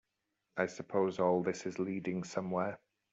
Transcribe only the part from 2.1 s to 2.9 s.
somewhere?